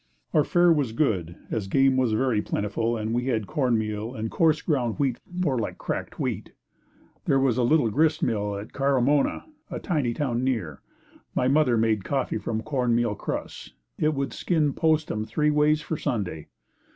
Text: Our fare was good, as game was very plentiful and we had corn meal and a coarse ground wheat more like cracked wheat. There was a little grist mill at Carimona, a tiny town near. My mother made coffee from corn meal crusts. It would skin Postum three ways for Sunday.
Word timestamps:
Our 0.33 0.43
fare 0.43 0.73
was 0.73 0.93
good, 0.93 1.35
as 1.51 1.67
game 1.67 1.95
was 1.95 2.13
very 2.13 2.41
plentiful 2.41 2.97
and 2.97 3.13
we 3.13 3.25
had 3.25 3.45
corn 3.45 3.77
meal 3.77 4.15
and 4.15 4.25
a 4.25 4.29
coarse 4.31 4.59
ground 4.59 4.97
wheat 4.97 5.19
more 5.31 5.59
like 5.59 5.77
cracked 5.77 6.19
wheat. 6.19 6.53
There 7.25 7.39
was 7.39 7.55
a 7.59 7.63
little 7.63 7.91
grist 7.91 8.23
mill 8.23 8.55
at 8.57 8.73
Carimona, 8.73 9.45
a 9.69 9.79
tiny 9.79 10.15
town 10.15 10.43
near. 10.43 10.81
My 11.35 11.47
mother 11.47 11.77
made 11.77 12.03
coffee 12.03 12.39
from 12.39 12.63
corn 12.63 12.95
meal 12.95 13.13
crusts. 13.13 13.73
It 13.99 14.15
would 14.15 14.33
skin 14.33 14.73
Postum 14.73 15.23
three 15.27 15.51
ways 15.51 15.81
for 15.81 15.97
Sunday. 15.97 16.47